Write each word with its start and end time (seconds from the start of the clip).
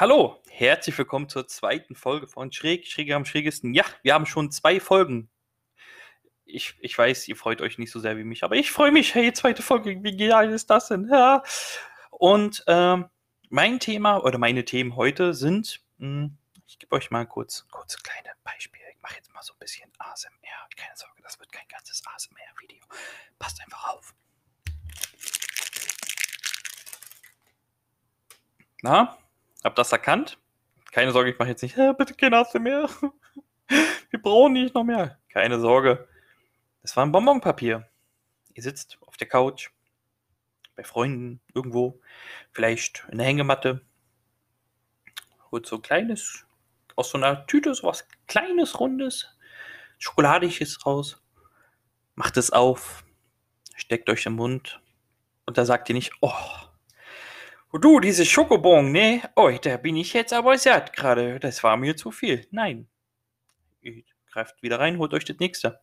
Hallo, 0.00 0.40
herzlich 0.48 0.96
willkommen 0.96 1.28
zur 1.28 1.48
zweiten 1.48 1.96
Folge 1.96 2.28
von 2.28 2.52
Schräg, 2.52 2.86
Schräge 2.86 3.16
am 3.16 3.24
schrägesten. 3.24 3.74
Ja, 3.74 3.84
wir 4.04 4.14
haben 4.14 4.26
schon 4.26 4.52
zwei 4.52 4.78
Folgen. 4.78 5.28
Ich, 6.44 6.76
ich 6.78 6.96
weiß, 6.96 7.26
ihr 7.26 7.34
freut 7.34 7.60
euch 7.60 7.78
nicht 7.78 7.90
so 7.90 7.98
sehr 7.98 8.16
wie 8.16 8.22
mich, 8.22 8.44
aber 8.44 8.54
ich 8.54 8.70
freue 8.70 8.92
mich. 8.92 9.16
Hey, 9.16 9.32
zweite 9.32 9.60
Folge, 9.60 10.00
wie 10.04 10.16
geil 10.16 10.50
ist 10.50 10.70
das 10.70 10.86
denn? 10.86 11.08
Ja. 11.10 11.42
Und 12.12 12.62
ähm, 12.68 13.06
mein 13.48 13.80
Thema 13.80 14.18
oder 14.18 14.38
meine 14.38 14.64
Themen 14.64 14.94
heute 14.94 15.34
sind, 15.34 15.80
mh, 15.96 16.06
hm, 16.06 16.38
ich 16.68 16.78
gebe 16.78 16.94
euch 16.94 17.10
mal 17.10 17.26
kurz, 17.26 17.66
kurz 17.72 18.00
kleine 18.00 18.30
Beispiele. 18.44 18.84
Ich 18.94 19.02
mache 19.02 19.16
jetzt 19.16 19.34
mal 19.34 19.42
so 19.42 19.52
ein 19.54 19.58
bisschen 19.58 19.90
ASMR. 19.98 20.68
Keine 20.76 20.96
Sorge, 20.96 21.22
das 21.24 21.40
wird 21.40 21.50
kein 21.50 21.66
ganzes 21.66 22.04
ASMR-Video. 22.06 22.84
Passt 23.40 23.60
einfach 23.60 23.96
auf. 23.96 24.14
Na, 28.80 29.18
hab 29.64 29.76
das 29.76 29.92
erkannt? 29.92 30.38
Keine 30.92 31.12
Sorge, 31.12 31.30
ich 31.30 31.38
mache 31.38 31.50
jetzt 31.50 31.62
nicht, 31.62 31.76
bitte 31.98 32.14
kein 32.14 32.34
ASMR. 32.34 32.88
Wir 34.10 34.22
brauchen 34.22 34.54
nicht 34.54 34.74
noch 34.74 34.84
mehr. 34.84 35.18
Keine 35.28 35.60
Sorge. 35.60 36.08
Das 36.82 36.96
war 36.96 37.04
ein 37.04 37.12
Bonbonpapier. 37.12 37.88
Ihr 38.54 38.62
sitzt 38.62 38.98
auf 39.02 39.16
der 39.16 39.28
Couch, 39.28 39.70
bei 40.74 40.84
Freunden, 40.84 41.40
irgendwo, 41.54 42.00
vielleicht 42.52 43.04
in 43.10 43.18
der 43.18 43.26
Hängematte, 43.26 43.84
holt 45.50 45.66
so 45.66 45.76
ein 45.76 45.82
kleines, 45.82 46.46
aus 46.96 47.10
so 47.10 47.18
einer 47.18 47.46
Tüte 47.46 47.74
so 47.74 47.88
was 47.88 48.06
kleines, 48.26 48.80
rundes, 48.80 49.36
schokoladiges 49.98 50.86
raus, 50.86 51.22
macht 52.14 52.36
es 52.36 52.50
auf, 52.50 53.04
steckt 53.76 54.08
euch 54.08 54.24
im 54.26 54.34
Mund 54.34 54.80
und 55.46 55.58
da 55.58 55.64
sagt 55.64 55.88
ihr 55.88 55.94
nicht, 55.94 56.12
oh, 56.20 56.32
du, 57.72 58.00
diese 58.00 58.24
Schokobon, 58.24 58.92
ne? 58.92 59.22
Oh, 59.36 59.50
da 59.50 59.76
bin 59.76 59.96
ich 59.96 60.12
jetzt 60.12 60.32
aber 60.32 60.56
satt 60.56 60.94
gerade. 60.94 61.38
Das 61.38 61.62
war 61.62 61.76
mir 61.76 61.96
zu 61.96 62.10
viel. 62.10 62.46
Nein. 62.50 62.88
Greift 64.30 64.62
wieder 64.62 64.78
rein, 64.78 64.98
holt 64.98 65.14
euch 65.14 65.24
das 65.24 65.38
nächste. 65.38 65.80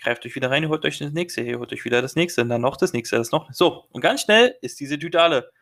Greift 0.00 0.24
euch 0.24 0.34
wieder 0.34 0.50
rein, 0.50 0.68
holt 0.68 0.84
euch 0.84 0.98
das 0.98 1.12
nächste. 1.12 1.42
Ihr 1.42 1.58
holt 1.58 1.72
euch 1.72 1.84
wieder 1.84 2.02
das 2.02 2.16
nächste. 2.16 2.42
Und 2.42 2.48
dann 2.48 2.60
noch 2.60 2.76
das 2.76 2.92
nächste, 2.92 3.16
das 3.16 3.30
noch. 3.30 3.52
So, 3.52 3.86
und 3.90 4.00
ganz 4.00 4.22
schnell 4.22 4.56
ist 4.62 4.80
diese 4.80 4.98
Tüte 4.98 5.20
alle. 5.20 5.52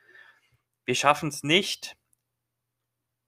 Wir 0.85 0.95
schaffen 0.95 1.29
es 1.29 1.43
nicht, 1.43 1.97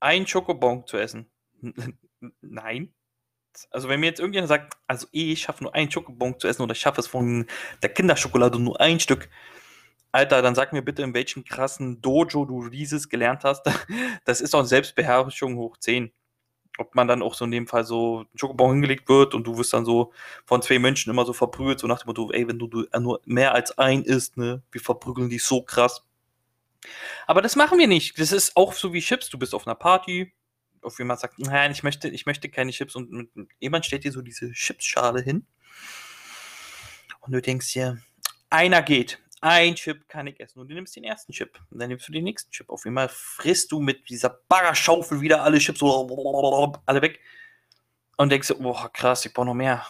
ein 0.01 0.27
Schokobon 0.27 0.87
zu 0.87 0.97
essen. 0.97 1.31
Nein. 2.41 2.93
Also 3.71 3.89
wenn 3.89 4.01
mir 4.01 4.07
jetzt 4.07 4.21
irgendjemand 4.21 4.49
sagt, 4.49 4.75
also 4.87 5.07
ich 5.13 5.43
schaffe 5.43 5.63
nur 5.63 5.75
einen 5.75 5.91
Schokobon 5.91 6.39
zu 6.39 6.49
essen 6.49 6.63
oder 6.63 6.73
ich 6.73 6.81
schaffe 6.81 7.01
es 7.01 7.07
von 7.07 7.47
der 7.83 7.93
Kinderschokolade 7.93 8.59
nur 8.59 8.81
ein 8.81 8.99
Stück, 8.99 9.29
Alter, 10.13 10.43
dann 10.43 10.55
sag 10.55 10.75
mir 10.75 10.83
bitte, 10.83 11.03
in 11.03 11.15
welchem 11.15 11.45
krassen 11.45 12.03
Dojo 12.03 12.45
du 12.45 12.69
dieses 12.69 13.09
gelernt 13.09 13.45
hast. 13.45 13.67
Das 14.25 14.41
ist 14.41 14.55
doch 14.55 14.65
Selbstbeherrschung 14.65 15.57
hoch 15.57 15.79
10. 15.79 16.13
Ob 16.79 16.95
man 16.95 17.09
dann 17.09 17.23
auch 17.23 17.35
so 17.35 17.45
in 17.45 17.51
dem 17.51 17.67
Fall 17.67 17.85
so 17.85 18.21
ein 18.23 18.39
Schokobon 18.39 18.73
hingelegt 18.73 19.09
wird 19.09 19.35
und 19.35 19.47
du 19.47 19.59
wirst 19.59 19.73
dann 19.73 19.85
so 19.85 20.13
von 20.45 20.63
zwei 20.63 20.79
Menschen 20.79 21.11
immer 21.11 21.25
so 21.25 21.33
verprügelt, 21.33 21.81
so 21.81 21.87
nach 21.87 22.03
dem 22.03 22.09
Motto, 22.09 22.31
ey, 22.31 22.47
wenn 22.47 22.59
du, 22.59 22.67
du 22.67 22.87
nur 22.99 23.21
mehr 23.25 23.55
als 23.55 23.77
ein 23.79 24.03
isst, 24.05 24.37
ne, 24.37 24.63
wir 24.71 24.81
verprügeln 24.81 25.29
dich 25.29 25.43
so 25.43 25.63
krass. 25.63 26.05
Aber 27.27 27.43
das 27.43 27.57
machen 27.57 27.79
wir 27.79 27.89
nicht. 27.89 28.19
Das 28.19 28.33
ist 28.33 28.57
auch 28.57 28.73
so 28.73 28.93
wie 28.93 29.01
Chips. 29.01 29.29
Du 29.29 29.39
bist 29.39 29.55
auf 29.55 29.67
einer 29.67 29.75
Party, 29.75 30.33
auf 30.83 30.99
jemand 30.99 31.21
sagt, 31.21 31.39
nein, 31.39 31.73
ich 31.73 31.83
möchte, 31.83 32.09
ich 32.09 32.27
möchte 32.27 32.49
keine 32.49 32.73
Chips 32.73 32.97
und 32.97 33.31
jemand 33.61 33.87
stellt 33.87 34.05
dir 34.05 34.13
so 34.13 34.23
diese 34.23 34.51
Chipsschale 34.53 35.23
hin 35.23 35.47
und 37.21 37.33
du 37.33 37.41
denkst 37.41 37.73
dir, 37.73 37.99
einer 38.51 38.83
geht, 38.83 39.23
ein 39.43 39.75
Chip 39.75 40.09
kann 40.09 40.27
ich 40.29 40.41
essen. 40.41 40.61
Und 40.61 40.69
du 40.69 40.75
nimmst 40.75 40.95
den 40.97 41.05
ersten 41.05 41.33
Chip. 41.33 41.61
Und 41.71 41.81
dann 41.81 41.89
nimmst 41.89 42.09
du 42.09 42.13
den 42.13 42.25
nächsten 42.25 42.51
Chip. 42.53 42.71
Auf 42.71 42.87
einmal 42.87 43.09
frisst 43.09 43.73
du 43.73 43.81
mit 43.81 44.09
dieser 44.09 44.31
Baggerschaufel 44.49 45.21
wieder 45.21 45.43
alle 45.43 45.59
Chips 45.59 45.81
so 45.81 46.81
alle 46.87 47.03
weg. 47.03 47.21
Und 48.17 48.31
denkst 48.31 48.49
du, 48.49 48.63
boah, 48.63 48.91
krass, 48.93 49.27
ich 49.27 49.35
brauche 49.35 49.47
noch 49.47 49.55
mehr. 49.55 49.85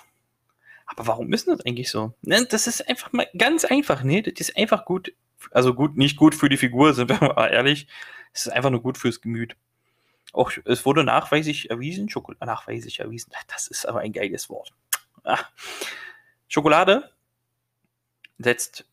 Aber 0.87 1.07
warum 1.07 1.33
ist 1.33 1.49
das 1.49 1.61
eigentlich 1.67 1.91
so? 1.91 2.15
Ne, 2.23 2.47
das 2.47 2.67
ist 2.67 2.89
einfach 2.89 3.13
mal 3.13 3.29
ganz 3.37 3.65
einfach, 3.65 4.03
ne? 4.03 4.23
Das 4.23 4.49
ist 4.49 4.57
einfach 4.57 4.85
gut. 4.85 5.13
Also 5.51 5.75
gut, 5.75 5.97
nicht 5.97 6.17
gut 6.17 6.35
für 6.35 6.49
die 6.49 6.57
Figur, 6.57 6.95
sind 6.95 7.11
wir 7.11 7.21
mal 7.37 7.49
ehrlich. 7.49 7.87
Es 8.33 8.47
ist 8.47 8.53
einfach 8.53 8.71
nur 8.71 8.83
gut 8.83 8.97
fürs 8.97 9.21
Gemüt. 9.21 9.57
Auch 10.33 10.51
es 10.65 10.87
wurde 10.87 11.05
nachweislich 11.05 11.69
erwiesen, 11.69 12.09
Schokolade, 12.09 12.47
nachweislich 12.47 13.01
erwiesen, 13.01 13.33
das 13.49 13.67
ist 13.67 13.85
aber 13.85 14.01
ein 14.01 14.15
geiles 14.15 14.49
Wort. 14.49 14.73
Ah. 15.25 15.39
Schokolade 16.49 17.13
setzt 18.39 18.87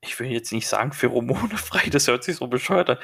ich 0.00 0.18
will 0.18 0.28
jetzt 0.28 0.52
nicht 0.52 0.66
sagen 0.66 0.92
Pheromone 0.92 1.56
frei, 1.56 1.88
das 1.90 2.08
hört 2.08 2.24
sich 2.24 2.36
so 2.36 2.46
bescheuert 2.46 2.90
an. 2.90 2.98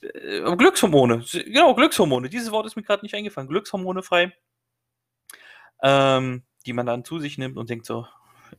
Äh, 0.00 0.56
Glückshormone, 0.56 1.24
genau, 1.32 1.74
Glückshormone. 1.74 2.28
Dieses 2.28 2.50
Wort 2.52 2.66
ist 2.66 2.76
mir 2.76 2.82
gerade 2.82 3.04
nicht 3.04 3.14
eingefallen. 3.14 3.48
Glückshormone 3.48 4.02
frei, 4.02 4.32
ähm, 5.82 6.44
die 6.66 6.72
man 6.72 6.86
dann 6.86 7.04
zu 7.04 7.18
sich 7.18 7.38
nimmt 7.38 7.56
und 7.56 7.70
denkt 7.70 7.86
so, 7.86 8.06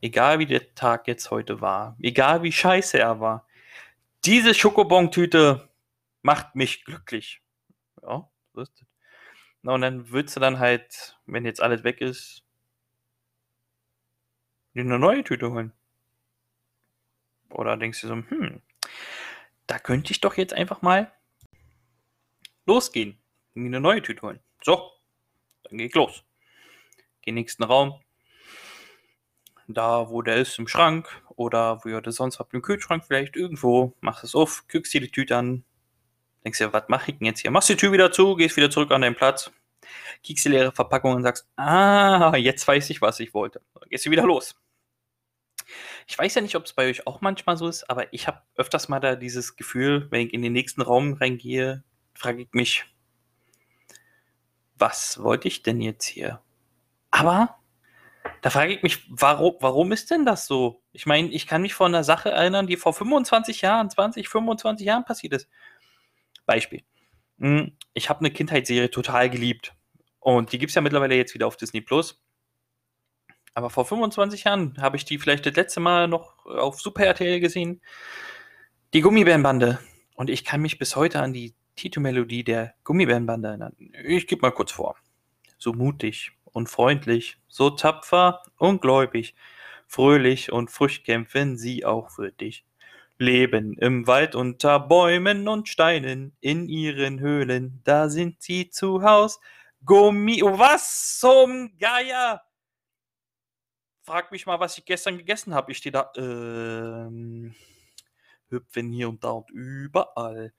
egal 0.02 0.38
wie 0.38 0.46
der 0.46 0.74
Tag 0.74 1.08
jetzt 1.08 1.30
heute 1.30 1.60
war, 1.60 1.96
egal 2.00 2.42
wie 2.42 2.52
scheiße 2.52 2.98
er 2.98 3.20
war, 3.20 3.46
diese 4.24 4.54
Schokobon-Tüte 4.54 5.70
macht 6.22 6.54
mich 6.54 6.84
glücklich. 6.84 7.42
Ja, 8.02 8.28
so 8.54 8.60
ist. 8.60 8.84
Na, 9.62 9.74
und 9.74 9.82
dann 9.82 10.10
würdest 10.10 10.36
du 10.36 10.40
dann 10.40 10.58
halt, 10.58 11.18
wenn 11.26 11.44
jetzt 11.44 11.62
alles 11.62 11.84
weg 11.84 12.00
ist, 12.00 12.42
eine 14.74 14.98
neue 14.98 15.24
Tüte 15.24 15.50
holen. 15.50 15.72
Oder 17.50 17.76
denkst 17.76 18.00
du 18.00 18.08
so, 18.08 18.14
hm, 18.14 18.62
da 19.66 19.78
könnte 19.78 20.12
ich 20.12 20.20
doch 20.20 20.36
jetzt 20.36 20.54
einfach 20.54 20.82
mal 20.82 21.12
losgehen 22.66 23.20
mir 23.54 23.66
eine 23.66 23.80
neue 23.80 24.02
Tüte 24.02 24.22
holen. 24.22 24.40
So, 24.62 24.90
dann 25.64 25.78
gehe 25.78 25.86
ich 25.86 25.94
los. 25.94 26.24
Geh 27.22 27.32
nächsten 27.32 27.64
Raum. 27.64 28.00
Da, 29.68 30.08
wo 30.10 30.22
der 30.22 30.36
ist, 30.36 30.58
im 30.58 30.66
Schrank 30.66 31.22
oder 31.36 31.84
wo 31.84 31.88
ihr 31.88 32.00
das 32.00 32.16
sonst 32.16 32.38
habt, 32.38 32.54
im 32.54 32.62
Kühlschrank 32.62 33.04
vielleicht 33.06 33.36
irgendwo. 33.36 33.94
Machst 34.00 34.24
es 34.24 34.34
auf, 34.34 34.64
guckst 34.70 34.92
dir 34.92 35.00
die 35.00 35.10
Tüte 35.10 35.36
an. 35.36 35.64
Denkst 36.44 36.58
dir, 36.58 36.72
was 36.72 36.88
mache 36.88 37.12
ich 37.12 37.18
denn 37.18 37.26
jetzt 37.26 37.40
hier? 37.40 37.50
Machst 37.50 37.68
die 37.68 37.76
Tür 37.76 37.92
wieder 37.92 38.10
zu, 38.10 38.34
gehst 38.34 38.56
wieder 38.56 38.70
zurück 38.70 38.90
an 38.90 39.02
deinen 39.02 39.14
Platz. 39.14 39.52
Kiekst 40.22 40.44
die 40.44 40.48
leere 40.50 40.72
Verpackung 40.72 41.14
und 41.14 41.22
sagst, 41.22 41.48
ah, 41.56 42.34
jetzt 42.36 42.66
weiß 42.66 42.90
ich, 42.90 43.00
was 43.00 43.20
ich 43.20 43.32
wollte. 43.32 43.60
Dann 43.74 43.88
gehst 43.88 44.06
du 44.06 44.10
wieder 44.10 44.24
los. 44.24 44.56
Ich 46.06 46.18
weiß 46.18 46.34
ja 46.34 46.42
nicht, 46.42 46.56
ob 46.56 46.64
es 46.64 46.72
bei 46.72 46.88
euch 46.88 47.06
auch 47.06 47.20
manchmal 47.20 47.56
so 47.56 47.68
ist, 47.68 47.88
aber 47.88 48.12
ich 48.12 48.26
habe 48.26 48.42
öfters 48.56 48.88
mal 48.88 49.00
da 49.00 49.16
dieses 49.16 49.56
Gefühl, 49.56 50.08
wenn 50.10 50.26
ich 50.26 50.34
in 50.34 50.42
den 50.42 50.52
nächsten 50.52 50.82
Raum 50.82 51.14
reingehe, 51.14 51.84
frage 52.14 52.42
ich 52.42 52.48
mich, 52.52 52.84
was 54.76 55.22
wollte 55.22 55.48
ich 55.48 55.62
denn 55.62 55.80
jetzt 55.80 56.06
hier? 56.06 56.40
Aber 57.10 57.60
da 58.42 58.50
frage 58.50 58.74
ich 58.74 58.82
mich, 58.82 59.04
warum, 59.08 59.56
warum 59.60 59.92
ist 59.92 60.10
denn 60.10 60.24
das 60.24 60.46
so? 60.46 60.82
Ich 60.92 61.06
meine, 61.06 61.28
ich 61.28 61.46
kann 61.46 61.62
mich 61.62 61.74
von 61.74 61.94
einer 61.94 62.04
Sache 62.04 62.30
erinnern, 62.30 62.66
die 62.66 62.76
vor 62.76 62.92
25 62.94 63.60
Jahren, 63.60 63.90
20, 63.90 64.28
25 64.28 64.86
Jahren 64.86 65.04
passiert 65.04 65.34
ist. 65.34 65.48
Beispiel. 66.46 66.82
Hm, 67.38 67.76
ich 67.94 68.08
habe 68.08 68.20
eine 68.20 68.30
Kindheitsserie 68.30 68.90
total 68.90 69.30
geliebt. 69.30 69.74
Und 70.18 70.52
die 70.52 70.58
gibt 70.58 70.70
es 70.70 70.74
ja 70.74 70.82
mittlerweile 70.82 71.14
jetzt 71.16 71.34
wieder 71.34 71.46
auf 71.46 71.56
Disney 71.56 71.80
Plus. 71.80 72.22
Aber 73.54 73.70
vor 73.70 73.84
25 73.84 74.44
Jahren 74.44 74.76
habe 74.80 74.96
ich 74.96 75.04
die 75.04 75.18
vielleicht 75.18 75.46
das 75.46 75.54
letzte 75.54 75.80
Mal 75.80 76.08
noch 76.08 76.44
auf 76.46 76.80
Super 76.80 77.04
RTL 77.04 77.40
gesehen. 77.40 77.80
Die 78.94 79.00
Gummibärenbande. 79.00 79.78
Und 80.14 80.30
ich 80.30 80.44
kann 80.44 80.60
mich 80.60 80.78
bis 80.78 80.96
heute 80.96 81.20
an 81.20 81.32
die 81.32 81.54
Titelmelodie 81.76 82.44
der 82.44 82.74
Gummibärenbande 82.84 83.48
erinnern. 83.48 83.74
Ich 84.04 84.26
gebe 84.26 84.42
mal 84.42 84.50
kurz 84.50 84.72
vor. 84.72 84.96
So 85.58 85.72
mutig 85.72 86.32
und 86.44 86.68
freundlich, 86.68 87.38
so 87.48 87.70
tapfer 87.70 88.42
und 88.56 88.82
gläubig, 88.82 89.34
fröhlich 89.86 90.52
und 90.52 90.70
frisch 90.70 91.02
kämpfen 91.02 91.56
sie 91.56 91.84
auch 91.84 92.10
für 92.10 92.32
dich. 92.32 92.64
Leben 93.18 93.76
im 93.78 94.06
Wald 94.06 94.34
unter 94.34 94.80
Bäumen 94.80 95.46
und 95.46 95.68
Steinen, 95.68 96.34
in 96.40 96.68
ihren 96.68 97.20
Höhlen, 97.20 97.80
da 97.84 98.08
sind 98.08 98.40
sie 98.40 98.70
zu 98.70 99.02
Haus. 99.02 99.40
Gummi, 99.84 100.40
was 100.42 101.18
zum 101.18 101.76
Geier! 101.78 102.42
Frag 104.10 104.32
mich 104.32 104.44
mal, 104.44 104.58
was 104.58 104.76
ich 104.76 104.84
gestern 104.84 105.18
gegessen 105.18 105.54
habe. 105.54 105.70
Ich 105.70 105.78
stehe 105.78 105.92
da, 105.92 106.10
ähm, 106.16 107.54
hüpfen 108.48 108.90
hier 108.90 109.08
und 109.08 109.22
da 109.22 109.30
und 109.30 109.48
überall. 109.50 110.52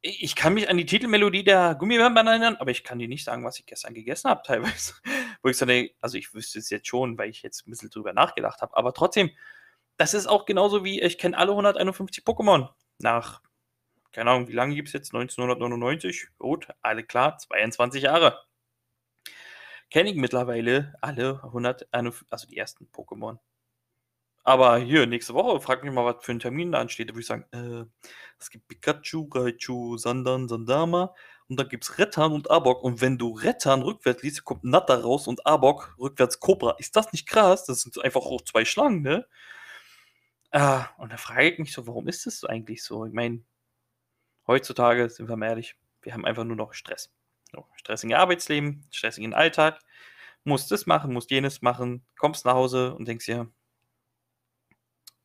Ich 0.00 0.34
kann 0.34 0.54
mich 0.54 0.68
an 0.68 0.76
die 0.76 0.86
Titelmelodie 0.86 1.44
der 1.44 1.76
Gummibären 1.76 2.16
erinnern, 2.16 2.56
aber 2.56 2.72
ich 2.72 2.82
kann 2.82 2.98
dir 2.98 3.06
nicht 3.06 3.24
sagen, 3.24 3.44
was 3.44 3.60
ich 3.60 3.66
gestern 3.66 3.94
gegessen 3.94 4.28
habe, 4.28 4.42
teilweise. 4.46 4.94
Wo 5.42 5.48
ich 5.48 5.56
so 5.56 5.64
denke, 5.64 5.94
also 6.00 6.18
ich 6.18 6.34
wüsste 6.34 6.58
es 6.58 6.70
jetzt 6.70 6.88
schon, 6.88 7.16
weil 7.18 7.30
ich 7.30 7.42
jetzt 7.42 7.66
ein 7.66 7.70
bisschen 7.70 7.90
drüber 7.90 8.12
nachgedacht 8.12 8.62
habe, 8.62 8.76
aber 8.76 8.92
trotzdem, 8.92 9.30
das 9.96 10.12
ist 10.12 10.26
auch 10.26 10.44
genauso 10.44 10.84
wie, 10.84 11.00
ich 11.00 11.18
kenne 11.18 11.38
alle 11.38 11.52
151 11.52 12.24
Pokémon. 12.24 12.68
Nach, 12.98 13.42
keine 14.10 14.32
Ahnung, 14.32 14.48
wie 14.48 14.54
lange 14.54 14.74
gibt 14.74 14.88
es 14.88 14.94
jetzt? 14.94 15.14
1999? 15.14 16.30
Gut, 16.38 16.66
alle 16.82 17.04
klar, 17.04 17.38
22 17.38 18.02
Jahre 18.02 18.47
kenne 19.90 20.10
ich 20.10 20.16
mittlerweile 20.16 20.94
alle 21.00 21.42
100, 21.44 21.88
also 21.92 22.46
die 22.46 22.56
ersten 22.56 22.86
Pokémon. 22.92 23.38
Aber 24.44 24.78
hier, 24.78 25.06
nächste 25.06 25.34
Woche, 25.34 25.60
frag 25.60 25.84
mich 25.84 25.92
mal, 25.92 26.06
was 26.06 26.24
für 26.24 26.32
ein 26.32 26.40
Termin 26.40 26.72
da 26.72 26.80
ansteht. 26.80 27.10
Da 27.10 27.12
würde 27.14 27.20
ich 27.20 27.26
sagen, 27.26 27.44
äh, 27.52 27.84
es 28.38 28.48
gibt 28.48 28.66
Pikachu, 28.68 29.28
Raichu, 29.30 29.98
Sandan, 29.98 30.48
Sandama 30.48 31.14
und 31.48 31.60
dann 31.60 31.68
gibt 31.68 31.84
es 31.84 31.98
Rettan 31.98 32.32
und 32.32 32.50
Arbok. 32.50 32.82
Und 32.82 33.02
wenn 33.02 33.18
du 33.18 33.32
Rettan 33.34 33.82
rückwärts 33.82 34.22
liest, 34.22 34.44
kommt 34.44 34.64
Natta 34.64 34.94
raus 34.94 35.26
und 35.28 35.46
Arbok 35.46 35.94
rückwärts 35.98 36.40
Cobra. 36.40 36.76
Ist 36.78 36.96
das 36.96 37.12
nicht 37.12 37.26
krass? 37.28 37.66
Das 37.66 37.82
sind 37.82 38.02
einfach 38.02 38.22
auch 38.22 38.40
zwei 38.42 38.64
Schlangen, 38.64 39.02
ne? 39.02 39.26
Ah, 40.52 40.88
und 40.98 41.10
da 41.12 41.16
frage 41.16 41.50
ich 41.50 41.58
mich 41.58 41.72
so, 41.72 41.86
warum 41.86 42.08
ist 42.08 42.26
das 42.26 42.40
so 42.40 42.46
eigentlich 42.48 42.82
so? 42.82 43.04
Ich 43.06 43.12
meine, 43.12 43.42
heutzutage, 44.48 45.08
sind 45.10 45.28
wir 45.28 45.36
mal 45.36 45.46
ehrlich, 45.46 45.76
wir 46.02 46.12
haben 46.12 46.24
einfach 46.24 46.44
nur 46.44 46.56
noch 46.56 46.74
Stress. 46.74 47.10
So, 47.52 47.66
stressigen 47.76 48.14
Arbeitsleben, 48.16 48.86
stressigen 48.90 49.34
Alltag, 49.34 49.80
musst 50.44 50.70
das 50.70 50.86
machen, 50.86 51.12
musst 51.12 51.30
jenes 51.30 51.62
machen, 51.62 52.04
kommst 52.18 52.44
nach 52.44 52.54
Hause 52.54 52.94
und 52.94 53.06
denkst 53.08 53.26
dir, 53.26 53.50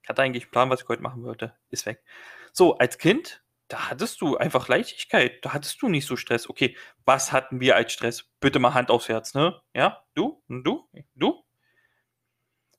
ich 0.01 0.09
hatte 0.09 0.21
eigentlich 0.21 0.43
einen 0.43 0.51
Plan, 0.51 0.69
was 0.69 0.81
ich 0.81 0.89
heute 0.89 1.01
machen 1.01 1.23
wollte, 1.23 1.55
ist 1.69 1.85
weg. 1.85 2.03
So, 2.51 2.77
als 2.77 2.97
Kind, 2.97 3.43
da 3.69 3.89
hattest 3.89 4.21
du 4.21 4.37
einfach 4.37 4.67
Leichtigkeit, 4.67 5.43
da 5.43 5.53
hattest 5.53 5.81
du 5.81 5.89
nicht 5.89 6.05
so 6.05 6.15
Stress. 6.17 6.49
Okay, 6.49 6.77
was 7.05 7.31
hatten 7.31 7.59
wir 7.59 7.75
als 7.75 7.93
Stress? 7.93 8.25
Bitte 8.39 8.59
mal 8.59 8.73
Hand 8.73 8.91
aufs 8.91 9.09
Herz, 9.09 9.33
ne? 9.33 9.61
Ja, 9.73 10.03
du? 10.13 10.43
Du? 10.47 10.89
Du? 11.15 11.43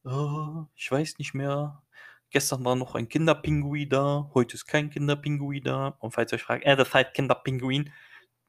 Oh, 0.04 0.66
ich 0.76 0.90
weiß 0.90 1.18
nicht 1.18 1.34
mehr. 1.34 1.82
Gestern 2.30 2.64
war 2.64 2.76
noch 2.76 2.94
ein 2.94 3.08
Kinderpinguin 3.08 3.88
da, 3.88 4.30
heute 4.34 4.54
ist 4.54 4.66
kein 4.66 4.90
Kinderpinguin 4.90 5.62
da. 5.64 5.88
Und 6.00 6.12
falls 6.12 6.32
ihr 6.32 6.36
euch 6.36 6.42
fragt, 6.42 6.64
äh, 6.64 6.76
das 6.76 6.92
heißt 6.92 7.14
Kinderpinguin. 7.14 7.92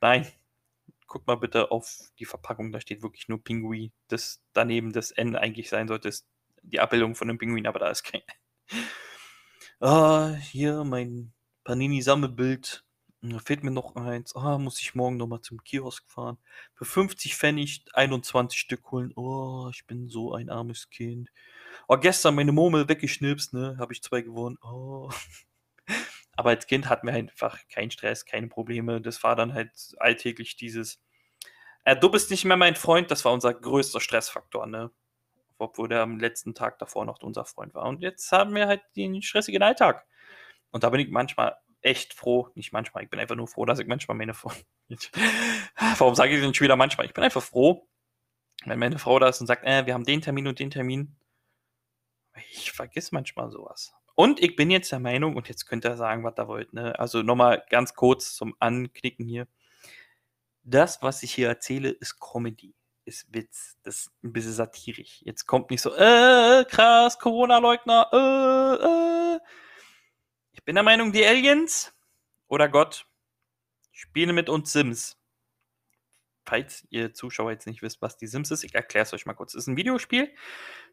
Nein, 0.01 0.27
guck 1.07 1.27
mal 1.27 1.35
bitte 1.35 1.71
auf 1.71 1.99
die 2.19 2.25
Verpackung, 2.25 2.71
da 2.71 2.81
steht 2.81 3.01
wirklich 3.01 3.27
nur 3.27 3.43
Pinguin. 3.43 3.91
Das 4.07 4.41
daneben 4.53 4.93
das 4.93 5.11
N 5.11 5.35
eigentlich 5.35 5.69
sein 5.69 5.87
sollte, 5.87 6.09
ist 6.09 6.27
die 6.63 6.79
Abbildung 6.79 7.15
von 7.15 7.29
einem 7.29 7.37
Pinguin, 7.37 7.67
aber 7.67 7.79
da 7.79 7.89
ist 7.89 8.03
kein. 8.03 8.21
Ah, 9.81 10.33
hier 10.35 10.85
mein 10.85 11.33
Panini-Sammelbild. 11.65 12.85
Da 13.21 13.39
fehlt 13.39 13.63
mir 13.63 13.71
noch 13.71 13.95
eins. 13.95 14.35
Ah, 14.35 14.57
muss 14.57 14.79
ich 14.81 14.95
morgen 14.95 15.17
nochmal 15.17 15.41
zum 15.41 15.63
Kiosk 15.63 16.07
fahren. 16.09 16.37
Für 16.75 16.85
50 16.85 17.35
Pfennig 17.35 17.83
21 17.93 18.59
Stück 18.59 18.91
holen. 18.91 19.11
Oh, 19.15 19.69
ich 19.73 19.85
bin 19.85 20.07
so 20.07 20.33
ein 20.33 20.49
armes 20.49 20.89
Kind. 20.89 21.29
Oh, 21.87 21.97
gestern 21.97 22.35
meine 22.35 22.51
Murmel 22.51 22.87
weggeschnipst, 22.87 23.53
ne? 23.53 23.75
Habe 23.79 23.93
ich 23.93 24.01
zwei 24.03 24.21
gewonnen. 24.21 24.57
Oh. 24.61 25.11
Aber 26.35 26.49
als 26.49 26.67
Kind 26.67 26.89
hatten 26.89 27.07
wir 27.07 27.13
einfach 27.13 27.59
keinen 27.69 27.91
Stress, 27.91 28.25
keine 28.25 28.47
Probleme. 28.47 29.01
Das 29.01 29.23
war 29.23 29.35
dann 29.35 29.53
halt 29.53 29.71
alltäglich 29.99 30.57
dieses. 30.57 31.01
Äh, 31.85 31.95
du 31.95 32.09
bist 32.09 32.31
nicht 32.31 32.45
mehr 32.45 32.57
mein 32.57 32.75
Freund, 32.75 33.11
das 33.11 33.23
war 33.25 33.33
unser 33.33 33.53
größter 33.53 34.01
Stressfaktor, 34.01 34.67
ne? 34.67 34.91
Obwohl 35.57 35.87
der 35.87 36.01
am 36.01 36.19
letzten 36.19 36.53
Tag 36.53 36.79
davor 36.79 37.05
noch 37.05 37.21
unser 37.21 37.45
Freund 37.45 37.73
war. 37.73 37.85
Und 37.85 38.01
jetzt 38.01 38.31
haben 38.31 38.53
wir 38.55 38.67
halt 38.67 38.81
den 38.95 39.21
stressigen 39.21 39.63
Alltag. 39.63 40.05
Und 40.71 40.83
da 40.83 40.89
bin 40.89 40.99
ich 40.99 41.09
manchmal 41.09 41.57
echt 41.81 42.13
froh, 42.13 42.49
nicht 42.55 42.73
manchmal, 42.73 43.03
ich 43.03 43.09
bin 43.09 43.19
einfach 43.19 43.35
nur 43.35 43.47
froh, 43.47 43.65
dass 43.65 43.79
ich 43.79 43.87
manchmal 43.87 44.17
meine 44.17 44.33
Frau. 44.33 44.51
Warum 45.97 46.15
sage 46.15 46.35
ich 46.35 46.41
denn 46.41 46.53
schon 46.53 46.65
wieder 46.65 46.75
manchmal? 46.75 47.05
Ich 47.05 47.13
bin 47.13 47.23
einfach 47.23 47.43
froh, 47.43 47.87
wenn 48.65 48.79
meine 48.79 48.99
Frau 48.99 49.19
da 49.19 49.29
ist 49.29 49.39
und 49.39 49.47
sagt, 49.47 49.63
äh, 49.65 49.85
wir 49.85 49.93
haben 49.93 50.03
den 50.03 50.21
Termin 50.21 50.47
und 50.47 50.59
den 50.59 50.71
Termin. 50.71 51.15
Ich 52.51 52.71
vergiss 52.71 53.11
manchmal 53.11 53.49
sowas. 53.51 53.93
Und 54.15 54.41
ich 54.41 54.55
bin 54.55 54.71
jetzt 54.71 54.91
der 54.91 54.99
Meinung, 54.99 55.35
und 55.35 55.49
jetzt 55.49 55.65
könnt 55.65 55.85
ihr 55.85 55.97
sagen, 55.97 56.23
was 56.23 56.37
ihr 56.37 56.47
wollt, 56.47 56.73
ne? 56.73 56.97
Also 56.97 57.21
nochmal 57.21 57.63
ganz 57.69 57.93
kurz 57.93 58.33
zum 58.33 58.55
Anknicken 58.59 59.27
hier. 59.27 59.47
Das, 60.63 61.01
was 61.01 61.21
ich 61.21 61.33
hier 61.33 61.49
erzähle, 61.49 61.89
ist 61.89 62.19
Comedy, 62.19 62.73
ist 63.03 63.31
Witz, 63.33 63.77
das 63.83 63.97
ist 63.97 64.11
ein 64.23 64.33
bisschen 64.33 64.53
satirisch. 64.53 65.21
Jetzt 65.23 65.45
kommt 65.45 65.69
nicht 65.69 65.81
so, 65.81 65.93
äh, 65.93 66.65
krass, 66.65 67.19
Corona-Leugner, 67.19 68.09
äh, 68.13 69.35
äh. 69.35 69.39
Ich 70.53 70.63
bin 70.63 70.75
der 70.75 70.83
Meinung, 70.83 71.11
die 71.11 71.25
Aliens 71.25 71.93
oder 72.47 72.69
Gott 72.69 73.05
spielen 73.91 74.33
mit 74.33 74.49
uns 74.49 74.71
Sims. 74.71 75.17
Falls 76.45 76.85
ihr 76.89 77.13
Zuschauer 77.13 77.51
jetzt 77.51 77.67
nicht 77.67 77.81
wisst, 77.81 78.01
was 78.01 78.17
die 78.17 78.27
Sims 78.27 78.49
ist, 78.51 78.63
ich 78.63 78.73
erkläre 78.75 79.03
es 79.03 79.13
euch 79.13 79.25
mal 79.25 79.33
kurz. 79.33 79.53
Es 79.53 79.63
ist 79.63 79.67
ein 79.67 79.77
Videospiel, 79.77 80.33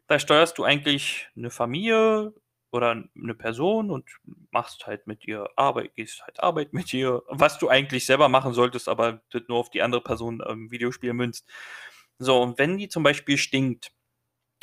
da 0.07 0.19
steuerst 0.19 0.57
du 0.57 0.63
eigentlich 0.65 1.29
eine 1.35 1.49
Familie 1.49 2.33
oder 2.73 2.91
eine 3.15 3.35
Person 3.35 3.91
und 3.91 4.09
machst 4.51 4.87
halt 4.87 5.07
mit 5.07 5.25
ihr 5.25 5.47
Arbeit, 5.55 5.95
gehst 5.95 6.23
halt 6.23 6.41
Arbeit 6.41 6.73
mit 6.73 6.93
ihr, 6.93 7.21
was 7.27 7.59
du 7.59 7.69
eigentlich 7.69 8.05
selber 8.05 8.29
machen 8.29 8.53
solltest, 8.53 8.89
aber 8.89 9.21
das 9.31 9.43
nur 9.47 9.59
auf 9.59 9.69
die 9.69 9.81
andere 9.81 10.01
Person 10.01 10.41
im 10.41 10.71
Videospiel 10.71 11.13
münzt. 11.13 11.47
So, 12.19 12.41
und 12.41 12.57
wenn 12.59 12.77
die 12.77 12.89
zum 12.89 13.03
Beispiel 13.03 13.37
stinkt, 13.37 13.91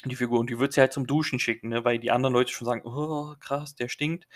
die 0.05 0.17
Figur, 0.17 0.41
und 0.41 0.51
die 0.51 0.59
wird 0.59 0.73
sie 0.73 0.81
halt 0.81 0.93
zum 0.93 1.07
Duschen 1.07 1.39
schicken, 1.39 1.69
ne, 1.69 1.85
weil 1.85 1.99
die 1.99 2.11
anderen 2.11 2.35
Leute 2.35 2.53
schon 2.53 2.67
sagen, 2.67 2.83
oh, 2.85 3.35
krass, 3.41 3.75
der 3.75 3.89
stinkt, 3.89 4.27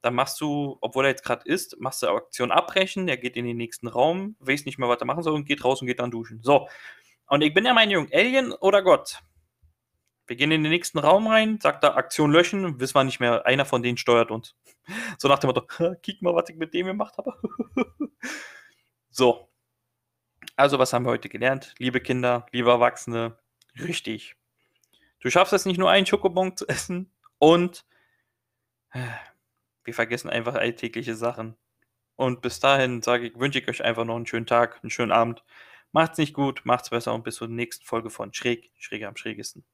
dann 0.00 0.14
machst 0.14 0.40
du, 0.40 0.76
obwohl 0.80 1.06
er 1.06 1.10
jetzt 1.10 1.24
gerade 1.24 1.48
ist, 1.48 1.80
machst 1.80 2.02
du 2.02 2.08
Aktion 2.08 2.50
abbrechen, 2.50 3.08
er 3.08 3.16
geht 3.16 3.36
in 3.36 3.46
den 3.46 3.56
nächsten 3.56 3.88
Raum, 3.88 4.36
weiß 4.40 4.66
nicht 4.66 4.78
mehr, 4.78 4.88
was 4.88 5.00
er 5.00 5.06
machen 5.06 5.22
soll 5.22 5.34
und 5.34 5.46
geht 5.46 5.64
raus 5.64 5.80
und 5.80 5.86
geht 5.86 6.00
dann 6.00 6.10
duschen. 6.10 6.42
So, 6.42 6.68
und 7.26 7.42
ich 7.42 7.54
bin 7.54 7.64
ja 7.64 7.72
mein 7.72 7.90
Junge, 7.90 8.08
Alien 8.12 8.52
oder 8.52 8.82
Gott? 8.82 9.20
Wir 10.26 10.36
gehen 10.36 10.50
in 10.50 10.62
den 10.62 10.72
nächsten 10.72 10.98
Raum 10.98 11.26
rein, 11.26 11.60
sagt 11.60 11.84
er 11.84 11.96
Aktion 11.96 12.32
löschen, 12.32 12.80
wissen 12.80 12.94
wir 12.94 13.04
nicht 13.04 13.20
mehr, 13.20 13.44
einer 13.44 13.66
von 13.66 13.82
denen 13.82 13.98
steuert 13.98 14.30
uns. 14.30 14.54
So 15.18 15.28
nach 15.28 15.38
dem 15.38 15.48
Motto, 15.48 15.62
kick 16.02 16.20
mal, 16.20 16.34
was 16.34 16.50
ich 16.50 16.56
mit 16.56 16.74
dem 16.74 16.86
gemacht 16.86 17.16
habe. 17.16 17.34
so. 19.10 19.48
Also, 20.56 20.78
was 20.78 20.92
haben 20.92 21.04
wir 21.04 21.10
heute 21.10 21.28
gelernt? 21.28 21.74
Liebe 21.78 22.00
Kinder, 22.00 22.46
liebe 22.52 22.70
Erwachsene, 22.70 23.38
richtig. 23.78 24.36
Du 25.20 25.30
schaffst 25.30 25.52
es 25.54 25.64
nicht 25.64 25.78
nur 25.78 25.90
einen 25.90 26.06
Schokobon 26.06 26.56
zu 26.56 26.68
essen 26.68 27.10
und 27.38 27.84
äh, 28.90 29.00
wir 29.84 29.94
vergessen 29.94 30.30
einfach 30.30 30.54
alltägliche 30.54 31.14
Sachen. 31.14 31.56
Und 32.16 32.42
bis 32.42 32.60
dahin 32.60 33.02
sage 33.02 33.28
ich, 33.28 33.38
wünsche 33.38 33.58
ich 33.58 33.68
euch 33.68 33.82
einfach 33.82 34.04
noch 34.04 34.16
einen 34.16 34.26
schönen 34.26 34.46
Tag, 34.46 34.80
einen 34.82 34.90
schönen 34.90 35.12
Abend. 35.12 35.44
Macht's 35.92 36.18
nicht 36.18 36.34
gut, 36.34 36.62
macht's 36.64 36.90
besser 36.90 37.14
und 37.14 37.24
bis 37.24 37.36
zur 37.36 37.48
nächsten 37.48 37.84
Folge 37.84 38.10
von 38.10 38.32
Schräg, 38.34 38.70
Schräger 38.78 39.08
am 39.08 39.16
schrägesten. 39.16 39.64